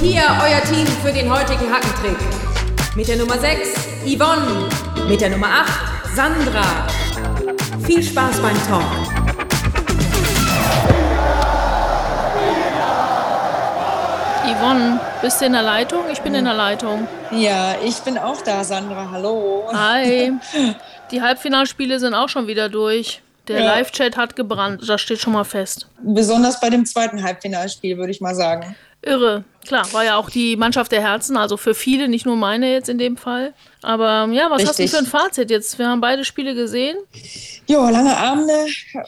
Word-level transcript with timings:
hier 0.00 0.22
euer 0.42 0.62
Team 0.62 0.86
für 1.02 1.12
den 1.12 1.30
heutigen 1.32 1.72
Hackentrick. 1.72 2.16
Mit 2.94 3.08
der 3.08 3.16
Nummer 3.16 3.38
6 3.38 3.68
Yvonne, 4.06 4.68
mit 5.08 5.20
der 5.20 5.30
Nummer 5.30 5.48
8 5.48 6.16
Sandra. 6.16 6.86
Viel 7.84 8.02
Spaß 8.02 8.40
beim 8.40 8.56
Talk. 8.68 8.84
Yvonne, 14.46 15.00
bist 15.22 15.40
du 15.40 15.46
in 15.46 15.52
der 15.52 15.62
Leitung? 15.62 16.04
Ich 16.12 16.20
bin 16.20 16.34
in 16.34 16.44
der 16.44 16.54
Leitung. 16.54 17.08
Ja, 17.32 17.74
ich 17.84 17.96
bin 17.98 18.16
auch 18.16 18.40
da, 18.42 18.62
Sandra. 18.62 19.08
Hallo. 19.10 19.64
Hi. 19.72 20.32
Die 21.10 21.20
Halbfinalspiele 21.20 21.98
sind 21.98 22.14
auch 22.14 22.28
schon 22.28 22.46
wieder 22.46 22.68
durch. 22.68 23.22
Der 23.48 23.60
Ja. 23.60 23.66
Live-Chat 23.74 24.16
hat 24.16 24.34
gebrannt, 24.34 24.82
das 24.88 25.00
steht 25.00 25.20
schon 25.20 25.32
mal 25.32 25.44
fest. 25.44 25.86
Besonders 26.02 26.60
bei 26.60 26.68
dem 26.70 26.84
zweiten 26.84 27.22
Halbfinalspiel, 27.22 27.96
würde 27.96 28.10
ich 28.10 28.20
mal 28.20 28.34
sagen. 28.34 28.74
Irre. 29.06 29.44
Klar, 29.66 29.92
war 29.92 30.04
ja 30.04 30.16
auch 30.16 30.30
die 30.30 30.56
Mannschaft 30.56 30.92
der 30.92 31.00
Herzen, 31.02 31.36
also 31.36 31.56
für 31.56 31.74
viele, 31.74 32.08
nicht 32.08 32.24
nur 32.24 32.36
meine 32.36 32.70
jetzt 32.72 32.88
in 32.88 32.98
dem 32.98 33.16
Fall. 33.16 33.52
Aber 33.82 34.28
ja, 34.32 34.48
was 34.50 34.64
hast 34.66 34.78
du 34.78 34.82
Richtig. 34.82 34.90
für 34.90 34.98
ein 34.98 35.06
Fazit 35.06 35.50
jetzt? 35.50 35.78
Wir 35.78 35.88
haben 35.88 36.00
beide 36.00 36.24
Spiele 36.24 36.54
gesehen. 36.54 36.96
Jo, 37.68 37.88
lange 37.88 38.16
Abende, 38.16 38.52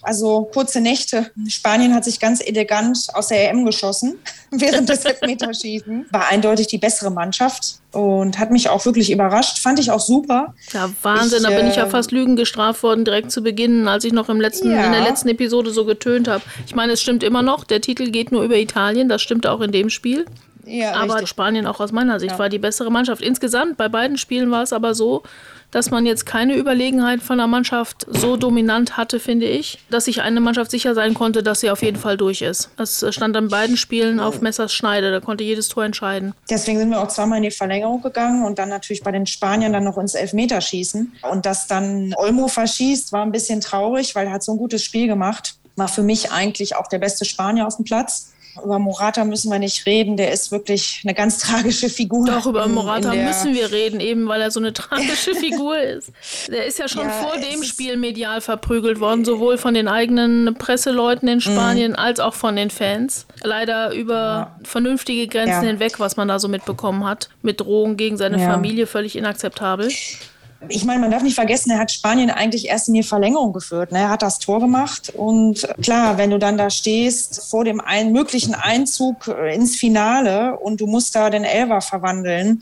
also 0.02 0.48
kurze 0.52 0.80
Nächte. 0.80 1.30
Spanien 1.48 1.94
hat 1.94 2.04
sich 2.04 2.18
ganz 2.20 2.40
elegant 2.44 2.98
aus 3.14 3.28
der 3.28 3.50
EM 3.50 3.64
geschossen 3.64 4.18
während 4.50 4.88
des 4.88 5.04
Elfmeterschießen. 5.04 6.06
War 6.10 6.28
eindeutig 6.28 6.66
die 6.66 6.78
bessere 6.78 7.10
Mannschaft 7.10 7.76
und 7.92 8.38
hat 8.38 8.50
mich 8.50 8.68
auch 8.68 8.84
wirklich 8.84 9.10
überrascht. 9.10 9.58
Fand 9.58 9.78
ich 9.78 9.90
auch 9.90 10.00
super. 10.00 10.54
Ja, 10.72 10.90
Wahnsinn, 11.02 11.38
Ich, 11.42 11.48
da 11.48 11.56
bin 11.56 11.68
ich 11.68 11.76
ja 11.76 11.86
äh, 11.86 11.90
fast 11.90 12.10
Lügen 12.12 12.36
gestraft 12.36 12.82
worden 12.82 13.04
direkt 13.04 13.30
zu 13.32 13.42
Beginn, 13.42 13.88
als 13.88 14.04
ich 14.04 14.12
noch 14.12 14.28
im 14.28 14.40
letzten, 14.40 14.70
Ja. 14.70 14.84
in 14.84 14.92
der 14.92 15.02
letzten 15.02 15.28
Episode 15.28 15.70
so 15.70 15.84
getönt 15.84 16.28
habe. 16.28 16.42
Ich 16.66 16.74
meine, 16.74 16.92
es 16.92 17.00
stimmt 17.00 17.22
immer 17.22 17.42
noch, 17.42 17.64
der 17.64 17.80
Titel 17.80 18.10
geht 18.10 18.30
nur 18.32 18.42
über 18.42 18.56
Italien, 18.56 19.08
das 19.08 19.22
stimmt 19.22 19.46
auch 19.46 19.60
in 19.60 19.72
dem 19.72 19.87
Spiel. 19.90 20.26
Ja, 20.64 20.92
Aber 20.94 21.14
richtig. 21.14 21.30
Spanien 21.30 21.66
auch 21.66 21.80
aus 21.80 21.92
meiner 21.92 22.20
Sicht 22.20 22.32
Ja. 22.32 22.38
war 22.38 22.48
die 22.50 22.58
bessere 22.58 22.90
Mannschaft. 22.90 23.22
Insgesamt 23.22 23.78
bei 23.78 23.88
beiden 23.88 24.18
Spielen 24.18 24.50
war 24.50 24.62
es 24.62 24.74
aber 24.74 24.94
so, 24.94 25.22
dass 25.70 25.90
man 25.90 26.04
jetzt 26.06 26.24
keine 26.26 26.56
Überlegenheit 26.56 27.22
von 27.22 27.38
der 27.38 27.46
Mannschaft 27.46 28.06
so 28.08 28.36
dominant 28.36 28.96
hatte, 28.96 29.20
finde 29.20 29.46
ich, 29.46 29.78
dass 29.90 30.06
sich 30.06 30.22
eine 30.22 30.40
Mannschaft 30.40 30.70
sicher 30.70 30.94
sein 30.94 31.12
konnte, 31.14 31.42
dass 31.42 31.60
sie 31.60 31.70
auf 31.70 31.82
jeden 31.82 31.98
Fall 31.98 32.16
durch 32.16 32.40
ist. 32.42 32.70
Es 32.78 33.04
stand 33.10 33.36
an 33.36 33.48
beiden 33.48 33.76
Spielen 33.76 34.18
auf 34.20 34.40
Messers 34.40 34.72
Schneide, 34.72 35.10
da 35.10 35.20
konnte 35.20 35.44
jedes 35.44 35.68
Tor 35.68 35.84
entscheiden. 35.84 36.34
Deswegen 36.50 36.78
sind 36.78 36.90
wir 36.90 37.00
auch 37.00 37.08
zweimal 37.08 37.38
in 37.38 37.44
die 37.44 37.50
Verlängerung 37.50 38.00
gegangen 38.02 38.44
und 38.44 38.58
dann 38.58 38.70
natürlich 38.70 39.02
bei 39.02 39.12
den 39.12 39.26
Spaniern 39.26 39.72
dann 39.72 39.84
noch 39.84 39.98
ins 39.98 40.14
Elfmeterschießen. 40.14 41.12
Und 41.30 41.46
dass 41.46 41.66
dann 41.66 42.14
Olmo 42.16 42.48
verschießt, 42.48 43.12
war 43.12 43.22
ein 43.22 43.32
bisschen 43.32 43.60
traurig, 43.60 44.14
weil 44.14 44.26
er 44.26 44.32
hat 44.34 44.42
so 44.42 44.52
ein 44.52 44.58
gutes 44.58 44.82
Spiel 44.82 45.06
gemacht. 45.06 45.54
War 45.76 45.88
für 45.88 46.02
mich 46.02 46.32
eigentlich 46.32 46.76
auch 46.76 46.88
der 46.88 46.98
beste 46.98 47.24
Spanier 47.24 47.66
auf 47.66 47.76
dem 47.76 47.84
Platz. 47.84 48.32
Über 48.64 48.78
Morata 48.78 49.24
müssen 49.24 49.50
wir 49.50 49.58
nicht 49.58 49.86
reden, 49.86 50.16
der 50.16 50.32
ist 50.32 50.50
wirklich 50.52 51.00
eine 51.04 51.14
ganz 51.14 51.38
tragische 51.38 51.88
Figur. 51.88 52.26
Doch, 52.26 52.46
über 52.46 52.64
in- 52.64 52.72
Morata 52.72 53.12
in 53.12 53.24
müssen 53.24 53.54
wir 53.54 53.70
reden, 53.72 54.00
eben 54.00 54.26
weil 54.28 54.40
er 54.42 54.50
so 54.50 54.60
eine 54.60 54.72
tragische 54.72 55.34
Figur 55.34 55.78
ist. 55.78 56.12
Der 56.48 56.66
ist 56.66 56.78
ja 56.78 56.88
schon 56.88 57.02
Ja, 57.06 57.10
vor 57.10 57.36
dem 57.36 57.62
Spiel 57.62 57.96
medial 57.96 58.40
verprügelt 58.40 59.00
worden, 59.00 59.24
sowohl 59.24 59.58
von 59.58 59.74
den 59.74 59.88
eigenen 59.88 60.54
Presseleuten 60.58 61.26
Mhm. 61.28 61.32
in 61.34 61.40
Spanien 61.40 61.94
als 61.96 62.20
auch 62.20 62.34
von 62.34 62.56
den 62.56 62.70
Fans. 62.70 63.26
Leider 63.42 63.92
über 63.92 64.56
vernünftige 64.64 65.26
Grenzen 65.28 65.62
Ja. 65.64 65.68
hinweg, 65.68 65.98
was 66.00 66.16
man 66.16 66.28
da 66.28 66.38
so 66.38 66.48
mitbekommen 66.48 67.06
hat. 67.06 67.28
Mit 67.42 67.60
Drohungen 67.60 67.96
gegen 67.96 68.16
seine 68.16 68.40
Ja. 68.40 68.50
Familie, 68.50 68.86
völlig 68.86 69.16
inakzeptabel. 69.16 69.90
Ich 70.68 70.84
meine, 70.84 71.00
man 71.00 71.12
darf 71.12 71.22
nicht 71.22 71.36
vergessen, 71.36 71.70
er 71.70 71.78
hat 71.78 71.92
Spanien 71.92 72.30
eigentlich 72.30 72.66
erst 72.66 72.88
in 72.88 72.94
die 72.94 73.04
Verlängerung 73.04 73.52
geführt. 73.52 73.92
Ne? 73.92 74.00
Er 74.00 74.08
hat 74.10 74.22
das 74.22 74.40
Tor 74.40 74.58
gemacht 74.58 75.12
und 75.14 75.68
klar, 75.82 76.18
wenn 76.18 76.30
du 76.30 76.38
dann 76.38 76.58
da 76.58 76.68
stehst 76.68 77.48
vor 77.48 77.64
dem 77.64 77.80
ein, 77.80 78.12
möglichen 78.12 78.54
Einzug 78.54 79.28
äh, 79.28 79.54
ins 79.54 79.76
Finale 79.76 80.58
und 80.58 80.80
du 80.80 80.86
musst 80.86 81.14
da 81.14 81.30
den 81.30 81.44
Elfer 81.44 81.80
verwandeln, 81.80 82.60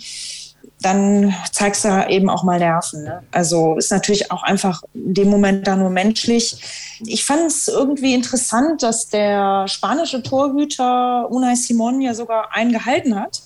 dann 0.83 1.34
zeigst 1.53 1.84
du 1.84 2.06
eben 2.09 2.28
auch 2.28 2.43
mal 2.43 2.59
Nerven. 2.59 3.04
Ne? 3.04 3.22
Also 3.32 3.76
ist 3.76 3.91
natürlich 3.91 4.31
auch 4.31 4.43
einfach 4.43 4.82
in 4.94 5.15
dem 5.15 5.31
Moment 5.31 5.66
da 5.66 5.75
nur 5.75 5.91
menschlich. 5.91 6.59
Ich 7.06 7.25
fand 7.25 7.47
es 7.47 7.69
irgendwie 7.69 8.15
interessant, 8.15 8.82
dass 8.82 9.09
der 9.09 9.66
spanische 9.69 10.22
Torhüter 10.22 11.31
Unai 11.31 11.54
Simon 11.54 12.00
ja 12.00 12.15
sogar 12.15 12.54
einen 12.54 12.72
gehalten 12.72 13.19
hat. 13.19 13.43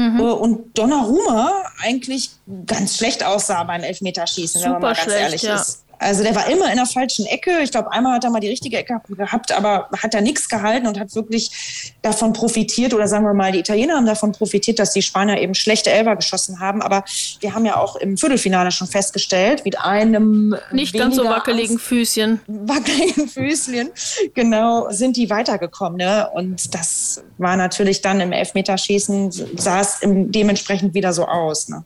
Mhm. 0.00 0.20
Äh, 0.20 0.22
Und 0.22 0.78
Donnarumma 0.78 1.52
eigentlich 1.82 2.30
ganz 2.66 2.96
schlecht 2.96 3.24
aussah 3.24 3.62
beim 3.64 3.82
Elfmeterschießen, 3.82 4.62
wenn 4.62 4.72
man 4.72 4.80
Super 4.80 4.86
mal 4.88 4.94
ganz 4.94 5.04
schlecht, 5.04 5.20
ehrlich 5.20 5.42
ja. 5.42 5.56
ist. 5.56 5.84
Also 6.00 6.22
der 6.22 6.34
war 6.34 6.48
immer 6.48 6.70
in 6.70 6.76
der 6.76 6.86
falschen 6.86 7.26
Ecke. 7.26 7.60
Ich 7.62 7.70
glaube, 7.70 7.92
einmal 7.92 8.14
hat 8.14 8.24
er 8.24 8.30
mal 8.30 8.40
die 8.40 8.48
richtige 8.48 8.78
Ecke 8.78 9.00
gehabt, 9.08 9.52
aber 9.52 9.88
hat 10.02 10.14
er 10.14 10.22
nichts 10.22 10.48
gehalten 10.48 10.86
und 10.86 10.98
hat 10.98 11.14
wirklich 11.14 11.94
davon 12.00 12.32
profitiert. 12.32 12.94
Oder 12.94 13.06
sagen 13.06 13.24
wir 13.24 13.34
mal, 13.34 13.52
die 13.52 13.58
Italiener 13.58 13.96
haben 13.96 14.06
davon 14.06 14.32
profitiert, 14.32 14.78
dass 14.78 14.92
die 14.92 15.02
Spanier 15.02 15.38
eben 15.38 15.54
schlechte 15.54 15.90
Elfer 15.90 16.16
geschossen 16.16 16.58
haben. 16.58 16.80
Aber 16.80 17.04
wir 17.40 17.54
haben 17.54 17.66
ja 17.66 17.76
auch 17.76 17.96
im 17.96 18.16
Viertelfinale 18.16 18.70
schon 18.70 18.86
festgestellt, 18.86 19.64
mit 19.66 19.78
einem 19.78 20.56
Nicht 20.72 20.94
ganz 20.94 21.16
so 21.16 21.24
wackeligen 21.24 21.78
Füßchen. 21.78 22.40
wackeligen 22.46 23.28
Füßchen, 23.28 23.90
genau, 24.34 24.90
sind 24.90 25.18
die 25.18 25.28
weitergekommen. 25.28 25.98
Ne? 25.98 26.30
Und 26.32 26.74
das 26.74 27.22
war 27.36 27.56
natürlich 27.56 28.00
dann 28.00 28.20
im 28.20 28.32
Elfmeterschießen, 28.32 29.30
sah 29.30 29.80
es 29.80 29.98
dementsprechend 30.02 30.94
wieder 30.94 31.12
so 31.12 31.26
aus. 31.26 31.68
Ne? 31.68 31.84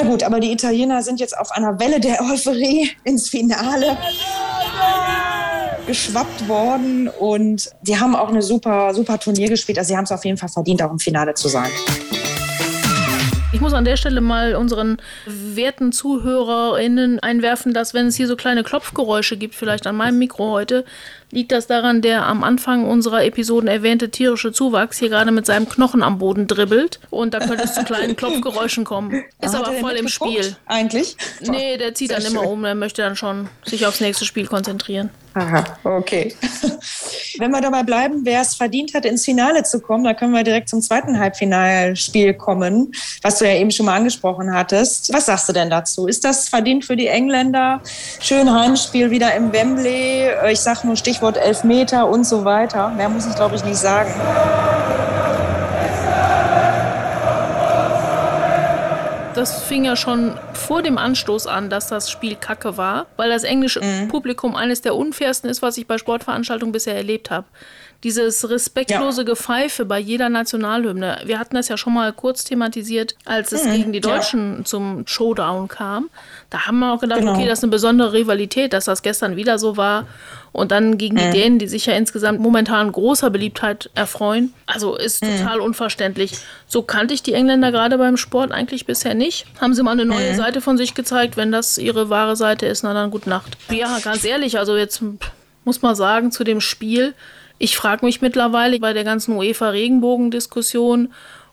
Na 0.00 0.08
gut, 0.08 0.22
aber 0.22 0.38
die 0.38 0.52
Italiener 0.52 1.02
sind 1.02 1.18
jetzt 1.18 1.36
auf 1.36 1.50
einer 1.50 1.80
Welle 1.80 1.98
der 1.98 2.20
Euphorie 2.22 2.90
ins 3.02 3.28
Finale 3.28 3.96
geschwappt 5.88 6.46
worden 6.46 7.08
und 7.08 7.70
die 7.82 7.98
haben 7.98 8.14
auch 8.14 8.28
eine 8.28 8.42
super, 8.42 8.94
super 8.94 9.18
Turnier 9.18 9.48
gespielt. 9.48 9.78
Also 9.78 9.88
sie 9.88 9.96
haben 9.96 10.04
es 10.04 10.12
auf 10.12 10.24
jeden 10.24 10.36
Fall 10.36 10.50
verdient, 10.50 10.82
auch 10.82 10.92
im 10.92 11.00
Finale 11.00 11.34
zu 11.34 11.48
sein. 11.48 11.70
Ich 13.50 13.62
muss 13.62 13.72
an 13.72 13.86
der 13.86 13.96
Stelle 13.96 14.20
mal 14.20 14.54
unseren 14.54 14.98
werten 15.24 15.90
ZuhörerInnen 15.90 17.18
einwerfen, 17.20 17.72
dass 17.72 17.94
wenn 17.94 18.08
es 18.08 18.16
hier 18.16 18.26
so 18.26 18.36
kleine 18.36 18.62
Klopfgeräusche 18.62 19.38
gibt, 19.38 19.54
vielleicht 19.54 19.86
an 19.86 19.96
meinem 19.96 20.18
Mikro 20.18 20.50
heute, 20.50 20.84
liegt 21.30 21.50
das 21.52 21.66
daran, 21.66 22.02
der 22.02 22.26
am 22.26 22.44
Anfang 22.44 22.84
unserer 22.84 23.24
Episoden 23.24 23.66
erwähnte 23.66 24.10
tierische 24.10 24.52
Zuwachs 24.52 24.98
hier 24.98 25.08
gerade 25.08 25.30
mit 25.30 25.46
seinem 25.46 25.66
Knochen 25.66 26.02
am 26.02 26.18
Boden 26.18 26.46
dribbelt 26.46 27.00
und 27.08 27.32
da 27.32 27.38
könnte 27.38 27.64
es 27.64 27.74
zu 27.74 27.84
kleinen 27.84 28.16
Klopfgeräuschen 28.16 28.84
kommen. 28.84 29.24
Ist 29.40 29.54
aber 29.54 29.72
er 29.72 29.80
voll 29.80 29.92
im 29.92 30.08
Spiel. 30.08 30.54
Eigentlich? 30.66 31.16
Nee, 31.40 31.78
der 31.78 31.94
zieht 31.94 32.08
Sehr 32.08 32.18
dann 32.18 32.30
immer 32.30 32.42
schön. 32.42 32.50
um, 32.50 32.62
der 32.62 32.74
möchte 32.74 33.00
dann 33.00 33.16
schon 33.16 33.48
sich 33.64 33.86
aufs 33.86 34.00
nächste 34.00 34.26
Spiel 34.26 34.46
konzentrieren. 34.46 35.08
Aha, 35.34 35.64
okay. 35.84 36.34
Wenn 37.38 37.50
wir 37.50 37.60
dabei 37.60 37.82
bleiben, 37.82 38.20
wer 38.24 38.40
es 38.40 38.54
verdient 38.54 38.94
hat, 38.94 39.04
ins 39.04 39.24
Finale 39.24 39.62
zu 39.62 39.80
kommen, 39.80 40.04
da 40.04 40.14
können 40.14 40.32
wir 40.32 40.42
direkt 40.42 40.68
zum 40.68 40.80
zweiten 40.80 41.18
Halbfinalspiel 41.18 42.34
kommen, 42.34 42.92
was 43.22 43.38
du 43.38 43.46
ja 43.46 43.54
eben 43.54 43.70
schon 43.70 43.86
mal 43.86 43.96
angesprochen 43.96 44.52
hattest. 44.52 45.12
Was 45.12 45.26
sagst 45.26 45.48
du 45.48 45.52
denn 45.52 45.70
dazu? 45.70 46.06
Ist 46.06 46.24
das 46.24 46.48
verdient 46.48 46.84
für 46.84 46.96
die 46.96 47.06
Engländer? 47.06 47.80
Schön 48.20 48.52
Heimspiel 48.52 49.10
wieder 49.10 49.34
im 49.34 49.52
Wembley. 49.52 50.28
Ich 50.50 50.60
sag 50.60 50.82
nur 50.84 50.96
Stichwort 50.96 51.36
Elfmeter 51.36 52.08
und 52.08 52.24
so 52.24 52.44
weiter. 52.44 52.88
Mehr 52.90 53.08
muss 53.08 53.26
ich, 53.26 53.34
glaube 53.36 53.54
ich, 53.54 53.64
nicht 53.64 53.78
sagen. 53.78 54.10
Das 59.38 59.62
fing 59.62 59.84
ja 59.84 59.94
schon 59.94 60.36
vor 60.52 60.82
dem 60.82 60.98
Anstoß 60.98 61.46
an, 61.46 61.70
dass 61.70 61.86
das 61.86 62.10
Spiel 62.10 62.34
kacke 62.34 62.76
war, 62.76 63.06
weil 63.16 63.30
das 63.30 63.44
englische 63.44 63.80
Publikum 64.08 64.56
eines 64.56 64.80
der 64.80 64.96
unfairsten 64.96 65.48
ist, 65.48 65.62
was 65.62 65.78
ich 65.78 65.86
bei 65.86 65.96
Sportveranstaltungen 65.96 66.72
bisher 66.72 66.96
erlebt 66.96 67.30
habe. 67.30 67.46
Dieses 68.02 68.48
respektlose 68.48 69.24
Gepfeife 69.24 69.84
bei 69.84 69.98
jeder 69.98 70.28
Nationalhymne. 70.28 71.20
Wir 71.24 71.38
hatten 71.38 71.54
das 71.54 71.68
ja 71.68 71.76
schon 71.76 71.94
mal 71.94 72.12
kurz 72.12 72.44
thematisiert, 72.44 73.16
als 73.24 73.52
es 73.52 73.64
gegen 73.64 73.92
die 73.92 74.00
ja. 74.00 74.14
Deutschen 74.14 74.64
zum 74.64 75.04
Showdown 75.06 75.68
kam. 75.68 76.10
Da 76.50 76.66
haben 76.66 76.78
wir 76.78 76.94
auch 76.94 77.00
gedacht, 77.00 77.20
Genau. 77.20 77.34
okay, 77.34 77.46
das 77.46 77.58
ist 77.58 77.64
eine 77.64 77.70
besondere 77.70 78.14
Rivalität, 78.14 78.72
dass 78.72 78.86
das 78.86 79.02
gestern 79.02 79.36
wieder 79.36 79.58
so 79.58 79.76
war. 79.76 80.06
Und 80.50 80.72
dann 80.72 80.96
gegen 80.96 81.16
die 81.16 81.28
Dänen, 81.30 81.58
die 81.58 81.68
sich 81.68 81.84
ja 81.84 81.92
insgesamt 81.92 82.40
momentan 82.40 82.90
großer 82.90 83.28
Beliebtheit 83.28 83.90
erfreuen. 83.94 84.54
Also 84.66 84.96
ist 84.96 85.22
total 85.22 85.60
unverständlich. 85.60 86.32
So 86.66 86.80
kannte 86.82 87.12
ich 87.12 87.22
die 87.22 87.34
Engländer 87.34 87.70
gerade 87.70 87.98
beim 87.98 88.16
Sport 88.16 88.50
eigentlich 88.50 88.86
bisher 88.86 89.14
nicht. 89.14 89.44
Haben 89.60 89.74
sie 89.74 89.82
mal 89.82 89.90
eine 89.92 90.06
neue 90.06 90.34
Seite 90.34 90.62
von 90.62 90.78
sich 90.78 90.94
gezeigt. 90.94 91.36
Wenn 91.36 91.52
das 91.52 91.76
ihre 91.76 92.08
wahre 92.08 92.34
Seite 92.34 92.64
ist, 92.66 92.82
na 92.82 92.94
dann 92.94 93.10
gute 93.10 93.28
Nacht. 93.28 93.58
Ja, 93.70 93.98
ganz 94.02 94.24
ehrlich, 94.24 94.58
also 94.58 94.74
jetzt 94.74 95.02
muss 95.64 95.82
man 95.82 95.94
sagen 95.94 96.32
zu 96.32 96.44
dem 96.44 96.62
Spiel, 96.62 97.12
ich 97.58 97.76
frage 97.76 98.06
mich 98.06 98.22
mittlerweile 98.22 98.78
bei 98.78 98.94
der 98.94 99.04
ganzen 99.04 99.36
UEFA-Regenbogen-Diskussion, 99.36 101.12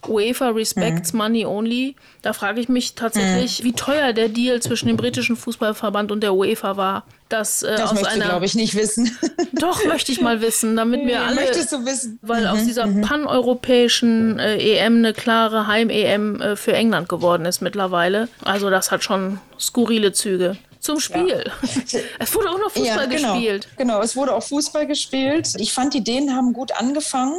UEFA 0.09 0.49
respects 0.49 1.13
money 1.13 1.45
only. 1.45 1.95
Da 2.21 2.33
frage 2.33 2.59
ich 2.59 2.69
mich 2.69 2.95
tatsächlich, 2.95 3.63
wie 3.63 3.73
teuer 3.73 4.13
der 4.13 4.29
Deal 4.29 4.61
zwischen 4.61 4.87
dem 4.87 4.97
britischen 4.97 5.35
Fußballverband 5.35 6.11
und 6.11 6.21
der 6.21 6.33
UEFA 6.33 6.77
war. 6.77 7.05
Dass, 7.29 7.63
äh, 7.63 7.75
Das 7.75 7.91
aus 7.91 8.03
einer, 8.03 8.25
glaube 8.25 8.45
ich, 8.45 8.53
nicht 8.53 8.75
wissen. 8.75 9.17
Doch, 9.53 9.83
möchte 9.85 10.11
ich 10.11 10.21
mal 10.21 10.41
wissen, 10.41 10.75
damit 10.75 11.05
wir 11.07 11.21
alle. 11.21 11.35
Möchtest 11.35 11.71
du 11.71 11.83
wissen? 11.85 12.19
Weil 12.21 12.45
aus 12.45 12.63
dieser 12.63 12.87
paneuropäischen 12.87 14.37
äh, 14.37 14.57
EM 14.57 14.97
eine 14.97 15.13
klare 15.13 15.67
Heim-EM 15.67 16.41
äh, 16.41 16.55
für 16.55 16.73
England 16.73 17.09
geworden 17.09 17.45
ist 17.45 17.61
mittlerweile. 17.61 18.29
Also 18.43 18.69
das 18.69 18.91
hat 18.91 19.03
schon 19.03 19.39
skurrile 19.59 20.13
Züge. 20.13 20.57
Zum 20.85 20.99
Spiel. 20.99 21.51
Es 22.19 22.35
wurde 22.35 22.51
auch 22.51 22.59
noch 22.59 22.69
Fußball 22.69 23.07
genau. 23.09 23.33
gespielt. 23.33 23.67
Genau, 23.75 24.01
es 24.01 24.15
wurde 24.15 24.35
auch 24.35 24.43
Fußball 24.43 24.85
gespielt. 24.85 25.53
Ich 25.57 25.73
fand, 25.73 25.95
die 25.95 26.03
Dänen 26.03 26.35
haben 26.35 26.53
gut 26.53 26.73
angefangen. 26.79 27.33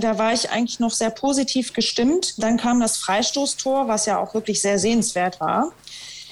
Da 0.00 0.18
war 0.18 0.32
ich 0.32 0.50
eigentlich 0.50 0.80
noch 0.80 0.90
sehr 0.90 1.10
positiv 1.10 1.72
gestimmt. 1.72 2.34
Dann 2.42 2.56
kam 2.56 2.80
das 2.80 2.96
Freistoßtor, 2.96 3.88
was 3.88 4.06
ja 4.06 4.18
auch 4.18 4.34
wirklich 4.34 4.60
sehr 4.60 4.78
sehenswert 4.78 5.40
war. 5.40 5.72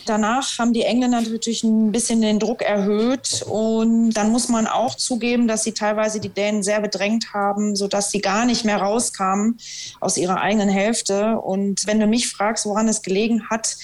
Danach 0.07 0.59
haben 0.59 0.75
die 0.75 0.83
Engländer 0.83 1.21
natürlich 1.21 1.65
ein 1.65 1.91
bisschen 1.91 2.21
den 2.21 2.39
Druck 2.39 2.61
erhöht 2.61 3.43
und 3.49 4.11
dann 4.11 4.31
muss 4.31 4.49
man 4.49 4.67
auch 4.67 4.97
zugeben, 4.97 5.49
dass 5.49 5.65
sie 5.65 5.73
teilweise 5.73 6.21
die 6.21 6.29
Dänen 6.29 6.63
sehr 6.63 6.81
bedrängt 6.81 7.33
haben, 7.33 7.75
sodass 7.75 8.11
sie 8.11 8.21
gar 8.21 8.45
nicht 8.45 8.67
mehr 8.67 8.77
rauskamen 8.77 9.59
aus 10.01 10.19
ihrer 10.19 10.41
eigenen 10.41 10.69
Hälfte. 10.69 11.39
Und 11.39 11.87
wenn 11.87 12.01
du 12.01 12.07
mich 12.07 12.29
fragst, 12.29 12.67
woran 12.67 12.87
es 12.87 13.01
gelegen 13.01 13.49
hat, 13.49 13.77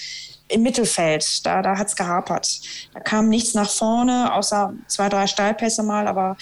im 0.51 0.63
Mittelfeld, 0.63 1.45
da, 1.45 1.61
da 1.61 1.77
hat 1.77 1.87
es 1.87 1.95
gehapert. 1.95 2.61
Da 2.93 2.99
kam 2.99 3.29
nichts 3.29 3.53
nach 3.53 3.69
vorne, 3.69 4.33
außer 4.33 4.73
zwei, 4.87 5.09
drei 5.09 5.27
Steilpässe 5.27 5.83
mal, 5.83 6.07
aber 6.07 6.37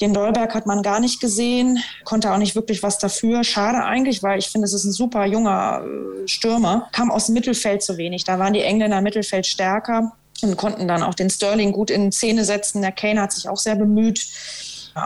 den 0.00 0.12
Dolberg 0.12 0.54
hat 0.54 0.66
man 0.66 0.82
gar 0.82 1.00
nicht 1.00 1.20
gesehen, 1.20 1.78
konnte 2.04 2.32
auch 2.32 2.38
nicht 2.38 2.54
wirklich 2.54 2.82
was 2.82 2.98
dafür. 2.98 3.44
Schade 3.44 3.82
eigentlich, 3.84 4.22
weil 4.22 4.38
ich 4.38 4.48
finde, 4.48 4.66
es 4.66 4.74
ist 4.74 4.84
ein 4.84 4.92
super 4.92 5.24
junger 5.26 5.82
äh, 5.84 6.28
Stürmer. 6.28 6.88
Kam 6.92 7.10
aus 7.10 7.26
dem 7.26 7.34
Mittelfeld 7.34 7.82
zu 7.82 7.96
wenig. 7.96 8.24
Da 8.24 8.38
waren 8.38 8.52
die 8.52 8.62
Engländer 8.62 8.98
im 8.98 9.04
Mittelfeld 9.04 9.46
stärker 9.46 10.12
und 10.42 10.56
konnten 10.56 10.86
dann 10.86 11.02
auch 11.02 11.14
den 11.14 11.30
Sterling 11.30 11.72
gut 11.72 11.90
in 11.90 12.12
Szene 12.12 12.44
setzen. 12.44 12.82
Der 12.82 12.92
Kane 12.92 13.20
hat 13.20 13.32
sich 13.32 13.48
auch 13.48 13.56
sehr 13.56 13.76
bemüht. 13.76 14.26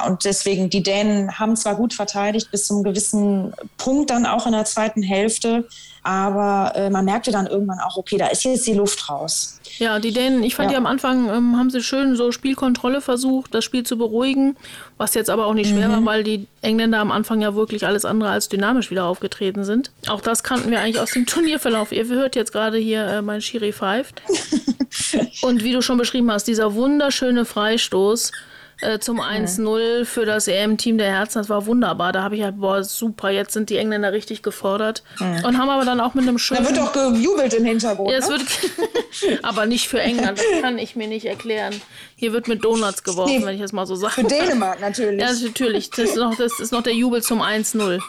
Und 0.06 0.24
deswegen, 0.24 0.70
die 0.70 0.82
Dänen 0.82 1.38
haben 1.38 1.56
zwar 1.56 1.74
gut 1.74 1.94
verteidigt 1.94 2.50
bis 2.50 2.66
zum 2.66 2.84
gewissen 2.84 3.52
Punkt 3.76 4.10
dann 4.10 4.24
auch 4.24 4.46
in 4.46 4.52
der 4.52 4.64
zweiten 4.64 5.02
Hälfte, 5.02 5.66
aber 6.02 6.72
äh, 6.76 6.90
man 6.90 7.04
merkte 7.04 7.30
dann 7.30 7.46
irgendwann 7.46 7.80
auch, 7.80 7.96
okay, 7.96 8.16
da 8.16 8.28
ist 8.28 8.44
jetzt 8.44 8.66
die 8.66 8.74
Luft 8.74 9.08
raus. 9.08 9.58
Ja, 9.78 9.98
die 9.98 10.12
Dänen, 10.12 10.42
ich 10.44 10.54
fand 10.54 10.70
ja. 10.70 10.70
die 10.70 10.76
am 10.76 10.86
Anfang, 10.86 11.28
ähm, 11.28 11.56
haben 11.56 11.70
sie 11.70 11.82
schön 11.82 12.16
so 12.16 12.32
Spielkontrolle 12.32 13.00
versucht, 13.00 13.54
das 13.54 13.64
Spiel 13.64 13.82
zu 13.82 13.98
beruhigen, 13.98 14.56
was 14.96 15.14
jetzt 15.14 15.28
aber 15.28 15.46
auch 15.46 15.54
nicht 15.54 15.70
schwer 15.70 15.88
mhm. 15.88 15.92
war, 15.92 16.04
weil 16.04 16.24
die 16.24 16.46
Engländer 16.62 17.00
am 17.00 17.10
Anfang 17.10 17.40
ja 17.40 17.54
wirklich 17.54 17.86
alles 17.86 18.04
andere 18.04 18.30
als 18.30 18.48
dynamisch 18.48 18.90
wieder 18.90 19.04
aufgetreten 19.06 19.64
sind. 19.64 19.90
Auch 20.08 20.20
das 20.20 20.42
kannten 20.42 20.70
wir 20.70 20.80
eigentlich 20.80 21.00
aus 21.00 21.10
dem 21.10 21.26
Turnierverlauf. 21.26 21.92
Ihr 21.92 22.06
hört 22.06 22.36
jetzt 22.36 22.52
gerade 22.52 22.78
hier 22.78 23.04
äh, 23.06 23.22
mein 23.22 23.40
Schiri 23.40 23.72
pfeift. 23.72 24.22
Und 25.42 25.64
wie 25.64 25.72
du 25.72 25.82
schon 25.82 25.98
beschrieben 25.98 26.30
hast, 26.30 26.44
dieser 26.44 26.74
wunderschöne 26.74 27.44
Freistoß, 27.44 28.32
äh, 28.80 28.98
zum 28.98 29.20
1-0 29.20 30.04
für 30.04 30.24
das 30.24 30.48
EM-Team 30.48 30.98
der 30.98 31.10
Herzen. 31.10 31.38
Das 31.38 31.48
war 31.48 31.66
wunderbar. 31.66 32.12
Da 32.12 32.22
habe 32.22 32.36
ich 32.36 32.42
halt, 32.42 32.60
boah, 32.60 32.82
super, 32.82 33.30
jetzt 33.30 33.52
sind 33.52 33.70
die 33.70 33.76
Engländer 33.76 34.12
richtig 34.12 34.42
gefordert. 34.42 35.02
Mhm. 35.18 35.44
Und 35.44 35.58
haben 35.58 35.68
aber 35.68 35.84
dann 35.84 36.00
auch 36.00 36.14
mit 36.14 36.26
einem 36.26 36.38
schönen. 36.38 36.64
Da 36.64 36.70
wird 36.70 36.78
doch 36.78 36.92
gejubelt 36.92 37.54
im 37.54 37.64
Hintergrund. 37.64 38.10
Ja, 38.10 38.18
es 38.18 38.28
ne? 38.28 38.38
wird, 38.38 39.42
aber 39.44 39.66
nicht 39.66 39.88
für 39.88 40.00
England, 40.00 40.38
das 40.38 40.62
kann 40.62 40.78
ich 40.78 40.96
mir 40.96 41.08
nicht 41.08 41.26
erklären. 41.26 41.80
Hier 42.16 42.32
wird 42.32 42.48
mit 42.48 42.64
Donuts 42.64 43.02
geworfen, 43.02 43.40
nee, 43.40 43.46
wenn 43.46 43.54
ich 43.54 43.60
das 43.60 43.72
mal 43.72 43.86
so 43.86 43.94
sage. 43.96 44.14
Für 44.14 44.24
Dänemark 44.24 44.80
natürlich. 44.80 45.20
Ja, 45.20 45.32
natürlich. 45.32 45.90
Das 45.90 46.10
ist 46.10 46.16
noch, 46.16 46.36
das 46.36 46.58
ist 46.60 46.72
noch 46.72 46.82
der 46.82 46.94
Jubel 46.94 47.22
zum 47.22 47.42
1-0. 47.42 48.00